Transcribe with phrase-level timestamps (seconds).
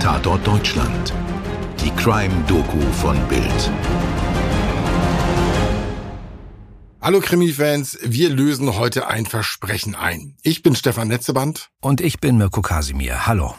[0.00, 1.12] Tatort Deutschland.
[1.78, 3.70] Die Crime-Doku von Bild.
[7.02, 10.36] Hallo Krimi-Fans, wir lösen heute ein Versprechen ein.
[10.42, 11.68] Ich bin Stefan Netzeband.
[11.82, 13.26] Und ich bin Mirko Kasimir.
[13.26, 13.54] Hallo.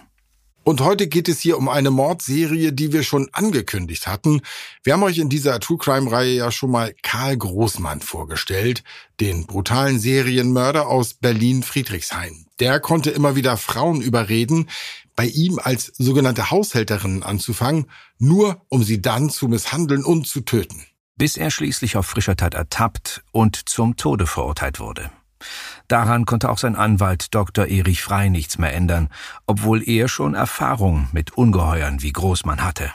[0.63, 4.41] Und heute geht es hier um eine Mordserie, die wir schon angekündigt hatten.
[4.83, 8.83] Wir haben euch in dieser True Crime Reihe ja schon mal Karl Großmann vorgestellt,
[9.19, 12.45] den brutalen Serienmörder aus Berlin Friedrichshain.
[12.59, 14.69] Der konnte immer wieder Frauen überreden,
[15.15, 20.85] bei ihm als sogenannte Haushälterin anzufangen, nur um sie dann zu misshandeln und zu töten.
[21.17, 25.11] Bis er schließlich auf frischer Tat ertappt und zum Tode verurteilt wurde.
[25.87, 27.67] Daran konnte auch sein Anwalt Dr.
[27.67, 29.09] Erich Frei nichts mehr ändern,
[29.45, 32.91] obwohl er schon Erfahrung mit Ungeheuern wie Großmann hatte.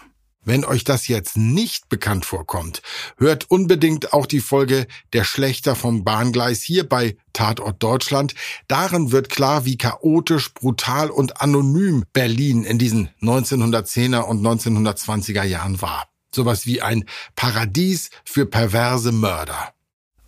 [0.47, 2.81] Wenn euch das jetzt nicht bekannt vorkommt,
[3.19, 8.33] hört unbedingt auch die Folge Der Schlechter vom Bahngleis hier bei Tatort Deutschland.
[8.69, 15.83] Darin wird klar, wie chaotisch, brutal und anonym Berlin in diesen 1910er und 1920er Jahren
[15.83, 16.07] war.
[16.33, 19.73] Sowas wie ein Paradies für perverse Mörder.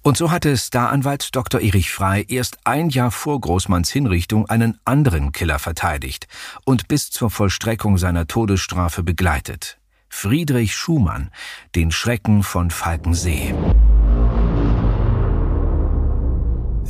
[0.03, 1.61] Und so hatte Staranwalt Dr.
[1.61, 6.27] Erich Frei erst ein Jahr vor Großmanns Hinrichtung einen anderen Killer verteidigt
[6.65, 9.78] und bis zur Vollstreckung seiner Todesstrafe begleitet.
[10.09, 11.31] Friedrich Schumann,
[11.75, 13.55] den Schrecken von Falkensee.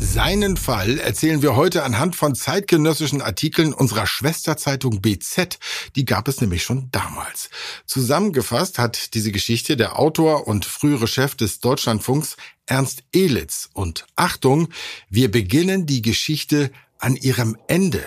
[0.01, 5.59] Seinen Fall erzählen wir heute anhand von zeitgenössischen Artikeln unserer Schwesterzeitung BZ.
[5.97, 7.51] Die gab es nämlich schon damals.
[7.85, 13.71] Zusammengefasst hat diese Geschichte der Autor und frühere Chef des Deutschlandfunks Ernst Elitz.
[13.75, 14.69] Und Achtung,
[15.11, 18.07] wir beginnen die Geschichte an ihrem Ende.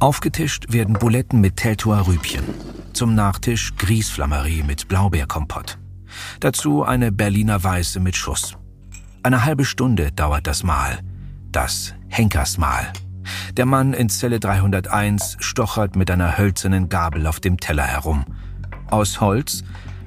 [0.00, 2.42] Aufgetischt werden Buletten mit Teltower Rübchen.
[2.94, 5.76] Zum Nachtisch Grießflammerie mit Blaubeerkompott.
[6.40, 8.56] Dazu eine Berliner Weiße mit Schuss.
[9.22, 11.00] Eine halbe Stunde dauert das Mahl.
[11.52, 12.90] Das Henkersmahl.
[13.58, 18.24] Der Mann in Zelle 301 stochert mit einer hölzernen Gabel auf dem Teller herum.
[18.86, 19.64] Aus Holz,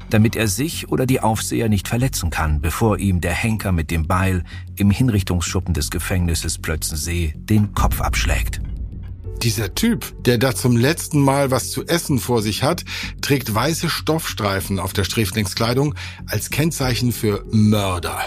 [0.09, 4.07] damit er sich oder die Aufseher nicht verletzen kann, bevor ihm der Henker mit dem
[4.07, 4.44] Beil
[4.75, 8.59] im Hinrichtungsschuppen des Gefängnisses Plötzensee den Kopf abschlägt.
[9.44, 12.86] Dieser Typ, der da zum letzten Mal was zu essen vor sich hat,
[13.20, 15.96] trägt weiße Stoffstreifen auf der Sträflingskleidung
[16.28, 18.22] als Kennzeichen für Mörder.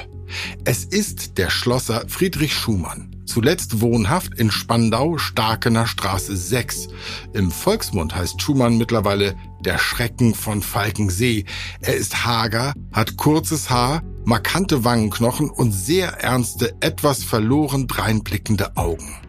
[0.67, 6.89] Es ist der Schlosser Friedrich Schumann, zuletzt wohnhaft in Spandau, Starkener Straße 6.
[7.33, 11.47] Im Volksmund heißt Schumann mittlerweile der Schrecken von Falkensee.
[11.81, 19.26] Er ist hager, hat kurzes Haar, markante Wangenknochen und sehr ernste, etwas verloren dreinblickende Augen.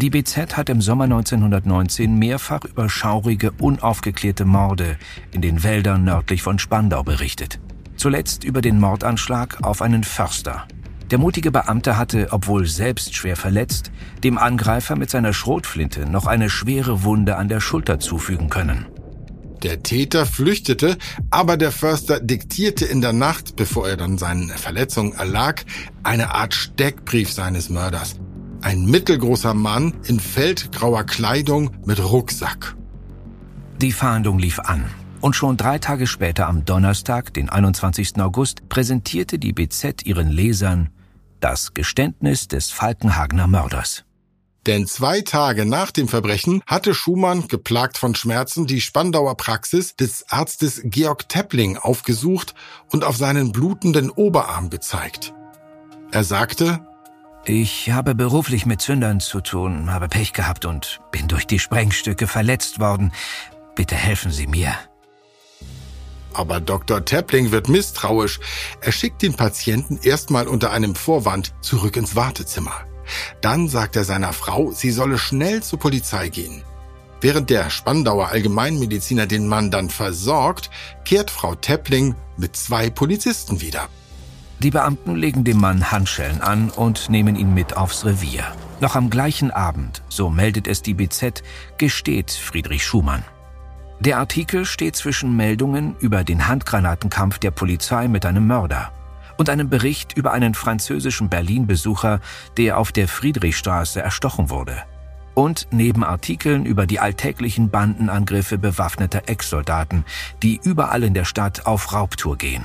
[0.00, 4.96] Die BZ hat im Sommer 1919 mehrfach über schaurige, unaufgeklärte Morde
[5.30, 7.60] in den Wäldern nördlich von Spandau berichtet.
[7.96, 10.66] Zuletzt über den Mordanschlag auf einen Förster.
[11.12, 13.92] Der mutige Beamte hatte, obwohl selbst schwer verletzt,
[14.24, 18.86] dem Angreifer mit seiner Schrotflinte noch eine schwere Wunde an der Schulter zufügen können.
[19.62, 20.98] Der Täter flüchtete,
[21.30, 25.62] aber der Förster diktierte in der Nacht, bevor er dann seinen Verletzungen erlag,
[26.02, 28.16] eine Art Steckbrief seines Mörders.
[28.64, 32.74] Ein mittelgroßer Mann in feldgrauer Kleidung mit Rucksack.
[33.82, 34.86] Die Fahndung lief an.
[35.20, 38.18] Und schon drei Tage später, am Donnerstag, den 21.
[38.22, 40.88] August, präsentierte die BZ ihren Lesern
[41.40, 44.04] das Geständnis des Falkenhagener Mörders.
[44.66, 50.24] Denn zwei Tage nach dem Verbrechen hatte Schumann, geplagt von Schmerzen, die Spandauer Praxis des
[50.30, 52.54] Arztes Georg Teppling aufgesucht
[52.90, 55.34] und auf seinen blutenden Oberarm gezeigt.
[56.12, 56.80] Er sagte,
[57.46, 62.26] ich habe beruflich mit Zündern zu tun, habe Pech gehabt und bin durch die Sprengstücke
[62.26, 63.12] verletzt worden.
[63.74, 64.74] Bitte helfen Sie mir.
[66.32, 67.04] Aber Dr.
[67.04, 68.40] Teppling wird misstrauisch.
[68.80, 72.84] Er schickt den Patienten erstmal unter einem Vorwand zurück ins Wartezimmer.
[73.40, 76.64] Dann sagt er seiner Frau, sie solle schnell zur Polizei gehen.
[77.20, 80.70] Während der Spandauer Allgemeinmediziner den Mann dann versorgt,
[81.04, 83.88] kehrt Frau Teppling mit zwei Polizisten wieder.
[84.64, 88.44] Die Beamten legen dem Mann Handschellen an und nehmen ihn mit aufs Revier.
[88.80, 91.42] Noch am gleichen Abend, so meldet es die BZ,
[91.76, 93.22] gesteht Friedrich Schumann.
[94.00, 98.90] Der Artikel steht zwischen Meldungen über den Handgranatenkampf der Polizei mit einem Mörder
[99.36, 102.20] und einem Bericht über einen französischen Berlin-Besucher,
[102.56, 104.78] der auf der Friedrichstraße erstochen wurde.
[105.34, 110.06] Und neben Artikeln über die alltäglichen Bandenangriffe bewaffneter Ex-Soldaten,
[110.42, 112.64] die überall in der Stadt auf Raubtour gehen.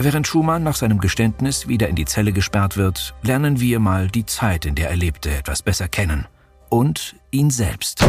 [0.00, 4.24] Während Schumann nach seinem Geständnis wieder in die Zelle gesperrt wird, lernen wir mal die
[4.24, 6.28] Zeit, in der er lebte, etwas besser kennen.
[6.68, 8.04] Und ihn selbst.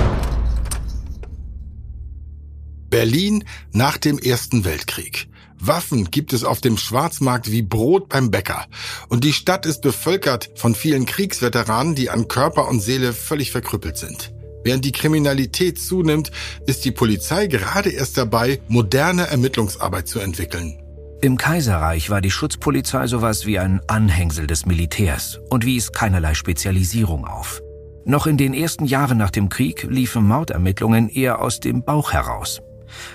[2.91, 5.29] Berlin nach dem Ersten Weltkrieg.
[5.59, 8.67] Waffen gibt es auf dem Schwarzmarkt wie Brot beim Bäcker.
[9.09, 13.97] Und die Stadt ist bevölkert von vielen Kriegsveteranen, die an Körper und Seele völlig verkrüppelt
[13.97, 14.31] sind.
[14.63, 16.31] Während die Kriminalität zunimmt,
[16.67, 20.78] ist die Polizei gerade erst dabei, moderne Ermittlungsarbeit zu entwickeln.
[21.21, 27.25] Im Kaiserreich war die Schutzpolizei sowas wie ein Anhängsel des Militärs und wies keinerlei Spezialisierung
[27.27, 27.61] auf.
[28.05, 32.61] Noch in den ersten Jahren nach dem Krieg liefen Mordermittlungen eher aus dem Bauch heraus.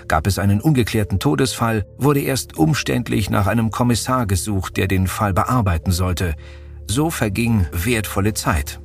[0.07, 5.33] Gab es einen ungeklärten Todesfall, wurde erst umständlich nach einem Kommissar gesucht, der den Fall
[5.33, 6.35] bearbeiten sollte.
[6.85, 8.79] So verging wertvolle Zeit.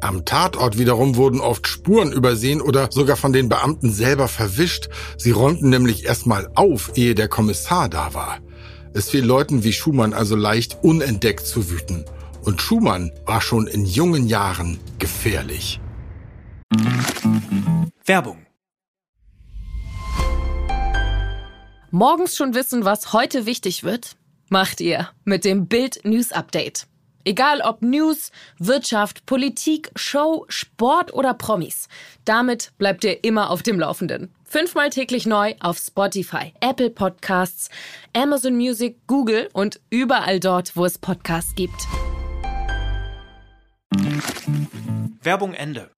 [0.00, 4.88] Am Tatort wiederum wurden oft Spuren übersehen oder sogar von den Beamten selber verwischt.
[5.16, 8.40] Sie räumten nämlich erstmal auf, ehe der Kommissar da war.
[8.96, 12.04] Es fiel Leuten wie Schumann also leicht, unentdeckt zu wüten.
[12.44, 15.80] Und Schumann war schon in jungen Jahren gefährlich.
[18.06, 18.46] Werbung.
[21.90, 24.16] Morgens schon wissen, was heute wichtig wird?
[24.48, 26.86] Macht ihr mit dem Bild News Update.
[27.24, 31.88] Egal ob News, Wirtschaft, Politik, Show, Sport oder Promis.
[32.24, 34.34] Damit bleibt ihr immer auf dem Laufenden.
[34.44, 37.70] Fünfmal täglich neu auf Spotify, Apple Podcasts,
[38.14, 41.88] Amazon Music, Google und überall dort, wo es Podcasts gibt.
[45.22, 45.90] Werbung Ende.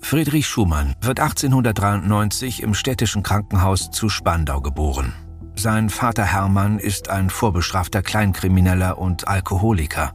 [0.00, 5.14] Friedrich Schumann wird 1893 im städtischen Krankenhaus zu Spandau geboren.
[5.56, 10.12] Sein Vater Hermann ist ein vorbestrafter Kleinkrimineller und Alkoholiker.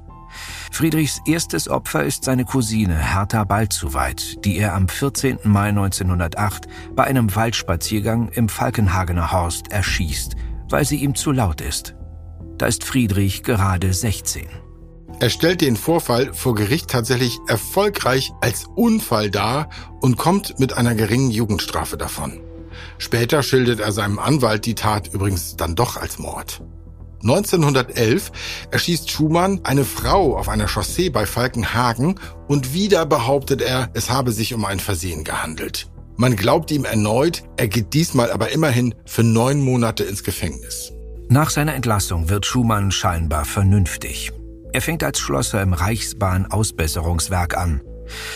[0.72, 5.40] Friedrichs erstes Opfer ist seine Cousine Hertha Balzuweit, die er am 14.
[5.44, 10.36] Mai 1908 bei einem Waldspaziergang im Falkenhagener Horst erschießt,
[10.70, 11.96] weil sie ihm zu laut ist.
[12.58, 14.48] Da ist Friedrich gerade 16.
[15.20, 19.70] Er stellt den Vorfall vor Gericht tatsächlich erfolgreich als Unfall dar
[20.00, 22.40] und kommt mit einer geringen Jugendstrafe davon.
[22.98, 26.62] Später schildert er seinem Anwalt die Tat übrigens dann doch als Mord.
[27.22, 28.32] 1911
[28.72, 34.32] erschießt Schumann eine Frau auf einer Chaussee bei Falkenhagen und wieder behauptet er, es habe
[34.32, 35.90] sich um ein Versehen gehandelt.
[36.16, 40.92] Man glaubt ihm erneut, er geht diesmal aber immerhin für neun Monate ins Gefängnis.
[41.30, 44.32] Nach seiner Entlassung wird Schumann scheinbar vernünftig.
[44.72, 47.82] Er fängt als Schlosser im Reichsbahn-Ausbesserungswerk an.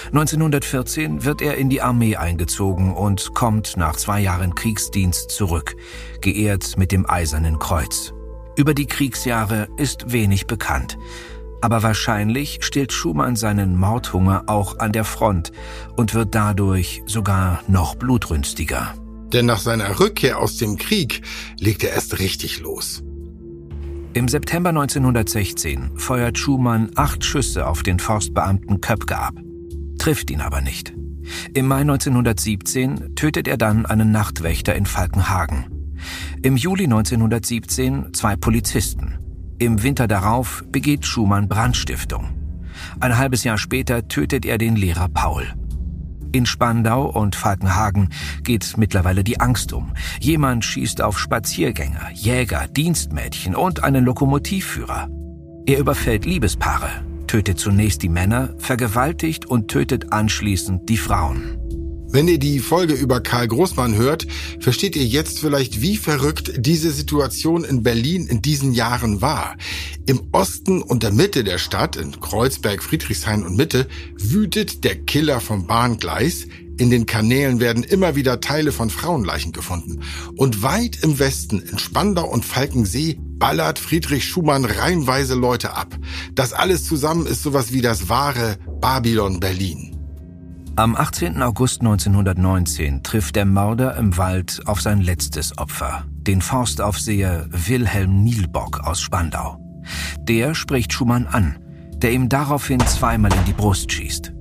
[0.08, 5.76] 1914 wird er in die Armee eingezogen und kommt nach zwei Jahren Kriegsdienst zurück,
[6.22, 8.14] geehrt mit dem Eisernen Kreuz.
[8.56, 10.98] Über die Kriegsjahre ist wenig bekannt.
[11.62, 15.52] Aber wahrscheinlich stillt Schumann seinen Mordhunger auch an der Front
[15.96, 18.94] und wird dadurch sogar noch blutrünstiger.
[19.32, 21.22] Denn nach seiner Rückkehr aus dem Krieg
[21.60, 23.02] legt er erst richtig los.
[24.14, 29.34] Im September 1916 feuert Schumann acht Schüsse auf den Forstbeamten Köpke ab
[30.04, 30.94] trifft ihn aber nicht.
[31.54, 35.96] Im Mai 1917 tötet er dann einen Nachtwächter in Falkenhagen.
[36.42, 39.18] Im Juli 1917 zwei Polizisten.
[39.60, 42.28] Im Winter darauf begeht Schumann Brandstiftung.
[43.00, 45.46] Ein halbes Jahr später tötet er den Lehrer Paul.
[46.34, 48.10] In Spandau und Falkenhagen
[48.44, 49.94] geht mittlerweile die Angst um.
[50.20, 55.08] Jemand schießt auf Spaziergänger, Jäger, Dienstmädchen und einen Lokomotivführer.
[55.66, 56.90] Er überfällt Liebespaare,
[57.34, 61.58] tötet zunächst die Männer, vergewaltigt und tötet anschließend die Frauen.
[62.12, 64.28] Wenn ihr die Folge über Karl Großmann hört,
[64.60, 69.58] versteht ihr jetzt vielleicht, wie verrückt diese Situation in Berlin in diesen Jahren war.
[70.06, 73.88] Im Osten und der Mitte der Stadt, in Kreuzberg, Friedrichshain und Mitte,
[74.20, 76.46] wütet der Killer vom Bahngleis.
[76.78, 80.02] In den Kanälen werden immer wieder Teile von Frauenleichen gefunden.
[80.36, 85.96] Und weit im Westen, in Spandau und Falkensee, ballert Friedrich Schumann reihenweise Leute ab.
[86.34, 89.94] Das alles zusammen ist sowas wie das wahre Babylon Berlin.
[90.76, 91.42] Am 18.
[91.44, 98.80] August 1919 trifft der Mörder im Wald auf sein letztes Opfer, den Forstaufseher Wilhelm Nielbock
[98.80, 99.60] aus Spandau.
[100.22, 101.58] Der spricht Schumann an,
[101.98, 104.34] der ihm daraufhin zweimal in die Brust schießt.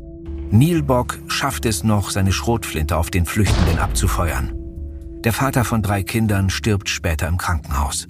[0.51, 4.53] Nielbock schafft es noch, seine Schrotflinte auf den Flüchtenden abzufeuern.
[5.25, 8.09] Der Vater von drei Kindern stirbt später im Krankenhaus.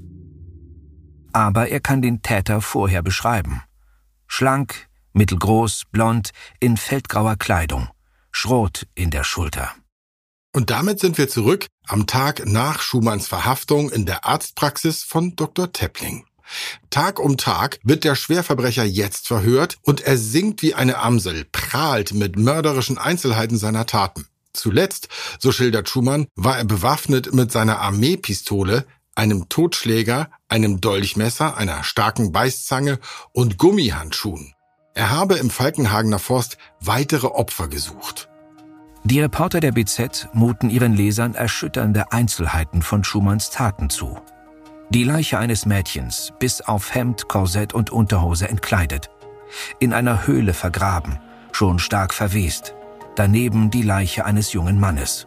[1.33, 3.63] Aber er kann den Täter vorher beschreiben.
[4.27, 7.89] Schlank, mittelgroß, blond, in feldgrauer Kleidung,
[8.31, 9.71] Schrot in der Schulter.
[10.55, 15.73] Und damit sind wir zurück am Tag nach Schumanns Verhaftung in der Arztpraxis von Dr.
[15.73, 16.25] Teppling.
[16.91, 22.13] Tag um Tag wird der Schwerverbrecher jetzt verhört und er singt wie eine Amsel, prahlt
[22.13, 24.27] mit mörderischen Einzelheiten seiner Taten.
[24.53, 25.09] Zuletzt,
[25.39, 32.33] so schildert Schumann, war er bewaffnet mit seiner Armeepistole, einem Totschläger, einem Dolchmesser, einer starken
[32.33, 32.99] Beißzange
[33.33, 34.55] und Gummihandschuhen.
[34.95, 38.29] Er habe im Falkenhagener Forst weitere Opfer gesucht.
[39.05, 44.19] Die Reporter der BZ muten ihren Lesern erschütternde Einzelheiten von Schumanns Taten zu.
[44.91, 49.11] Die Leiche eines Mädchens, bis auf Hemd, Korsett und Unterhose entkleidet.
[49.81, 51.19] In einer Höhle vergraben,
[51.51, 52.75] schon stark verwest.
[53.17, 55.27] Daneben die Leiche eines jungen Mannes.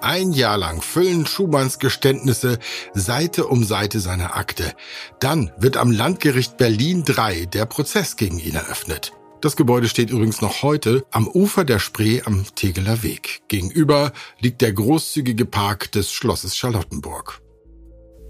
[0.00, 2.58] Ein Jahr lang füllen Schumanns Geständnisse
[2.94, 4.72] Seite um Seite seiner Akte.
[5.18, 9.12] Dann wird am Landgericht Berlin III der Prozess gegen ihn eröffnet.
[9.40, 13.42] Das Gebäude steht übrigens noch heute am Ufer der Spree am Tegeler Weg.
[13.48, 17.40] Gegenüber liegt der großzügige Park des Schlosses Charlottenburg.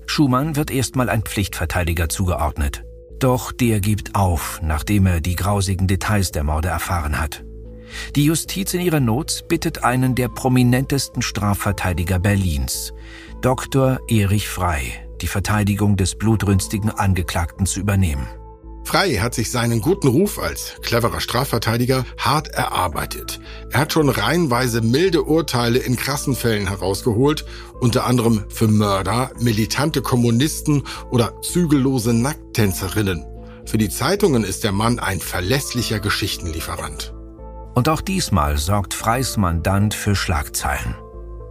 [0.07, 2.83] Schumann wird erstmal ein Pflichtverteidiger zugeordnet.
[3.19, 7.45] Doch der gibt auf, nachdem er die grausigen Details der Morde erfahren hat.
[8.16, 12.92] Die Justiz in ihrer Not bittet einen der prominentesten Strafverteidiger Berlins,
[13.40, 14.00] Dr.
[14.09, 18.26] Erich Frey, die Verteidigung des blutrünstigen Angeklagten zu übernehmen.
[18.88, 23.38] Frey hat sich seinen guten Ruf als cleverer Strafverteidiger hart erarbeitet.
[23.71, 27.45] Er hat schon reihenweise milde Urteile in krassen Fällen herausgeholt,
[27.80, 33.26] unter anderem für Mörder, militante Kommunisten oder zügellose Nackttänzerinnen.
[33.66, 37.12] Für die Zeitungen ist der Mann ein verlässlicher Geschichtenlieferant.
[37.78, 40.97] Und auch diesmal sorgt Freys Mandant für Schlagzeilen.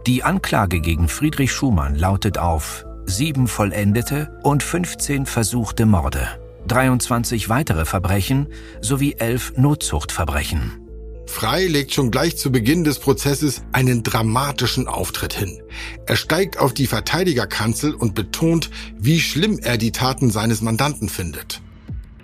[0.06, 6.28] Die Anklage gegen Friedrich Schumann lautet auf sieben vollendete und 15 versuchte Morde.
[6.66, 8.48] 23 weitere Verbrechen
[8.82, 10.86] sowie 11 Notzuchtverbrechen.
[11.26, 15.62] Frei legt schon gleich zu Beginn des Prozesses einen dramatischen Auftritt hin.
[16.04, 18.68] Er steigt auf die Verteidigerkanzel und betont,
[18.98, 21.62] wie schlimm er die Taten seines Mandanten findet.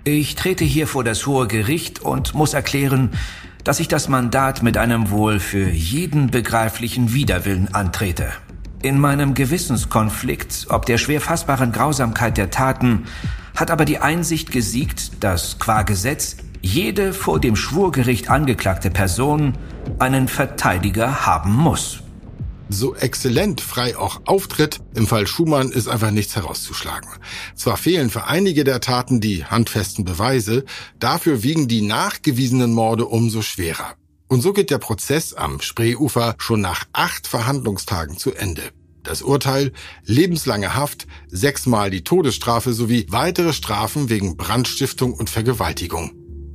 [0.03, 3.09] Ich trete hier vor das Hohe Gericht und muss erklären,
[3.65, 8.29] dass ich das Mandat mit einem wohl für jeden begreiflichen Widerwillen antrete.
[8.83, 13.05] In meinem Gewissenskonflikt, ob der schwer fassbaren Grausamkeit der Taten,
[13.55, 19.53] hat aber die Einsicht gesiegt, dass qua Gesetz jede vor dem Schwurgericht angeklagte Person
[19.97, 22.04] einen Verteidiger haben muss.
[22.69, 27.09] So exzellent frei auch auftritt, im Fall Schumann ist einfach nichts herauszuschlagen.
[27.55, 30.65] Zwar fehlen für einige der Taten die handfesten Beweise,
[30.99, 33.93] dafür wiegen die nachgewiesenen Morde umso schwerer.
[34.27, 38.63] Und so geht der Prozess am Spreeufer schon nach acht Verhandlungstagen zu Ende.
[39.03, 39.71] Das Urteil
[40.03, 46.13] lebenslange Haft, sechsmal die Todesstrafe sowie weitere Strafen wegen Brandstiftung und Vergewaltigung.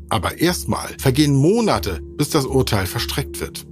[0.08, 3.69] Aber erstmal vergehen Monate, bis das Urteil verstreckt wird.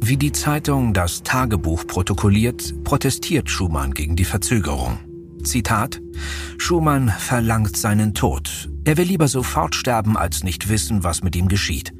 [0.00, 4.98] Wie die Zeitung das Tagebuch protokolliert, protestiert Schumann gegen die Verzögerung.
[5.42, 6.00] Zitat
[6.58, 8.68] Schumann verlangt seinen Tod.
[8.84, 11.92] Er will lieber sofort sterben, als nicht wissen, was mit ihm geschieht.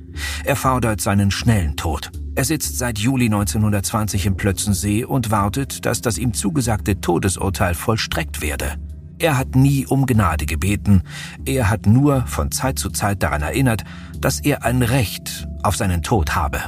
[0.44, 2.10] Er fordert seinen schnellen Tod.
[2.34, 8.40] Er sitzt seit Juli 1920 im Plötzensee und wartet, dass das ihm zugesagte Todesurteil vollstreckt
[8.40, 8.76] werde.
[9.18, 11.02] Er hat nie um Gnade gebeten,
[11.46, 13.84] er hat nur von Zeit zu Zeit daran erinnert,
[14.20, 16.60] dass er ein Recht auf seinen Tod habe.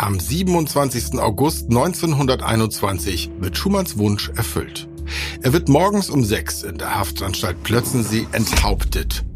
[0.00, 1.18] Am 27.
[1.18, 4.88] August 1921 wird Schumanns Wunsch erfüllt.
[5.42, 9.26] Er wird morgens um sechs in der Haftanstalt Plötzensee enthauptet.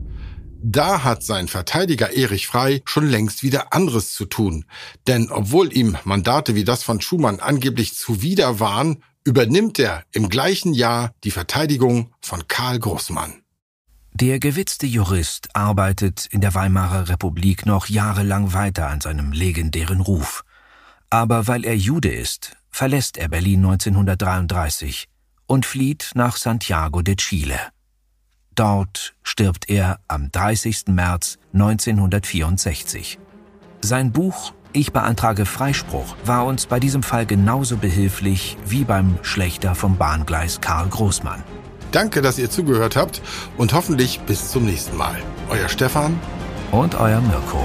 [0.63, 4.65] Da hat sein Verteidiger Erich Frei schon längst wieder anderes zu tun.
[5.07, 10.73] Denn obwohl ihm Mandate wie das von Schumann angeblich zuwider waren, übernimmt er im gleichen
[10.73, 13.43] Jahr die Verteidigung von Karl Großmann.
[14.15, 20.43] Der gewitzte Jurist arbeitet in der Weimarer Republik noch jahrelang weiter an seinem legendären Ruf.
[21.15, 25.07] Aber weil er Jude ist, verlässt er Berlin 1933
[25.47, 27.61] und flieht nach Santiago de Chile.
[28.57, 30.87] Dort stirbt er am 30.
[30.89, 33.21] März 1964.
[33.81, 39.77] Sein Buch Ich beantrage Freispruch war uns bei diesem Fall genauso behilflich wie beim Schlechter
[39.77, 41.45] vom Bahngleis Karl Großmann.
[41.93, 43.23] Danke, dass ihr zugehört habt
[43.57, 45.23] und hoffentlich bis zum nächsten Mal.
[45.49, 46.19] Euer Stefan
[46.73, 47.65] und euer Mirko.